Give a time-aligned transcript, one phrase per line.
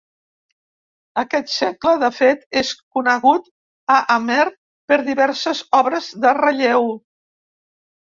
[1.23, 3.53] Aquest segle, de fet, és conegut
[3.99, 4.49] a Amer
[4.95, 6.95] per diverses obres de relleu.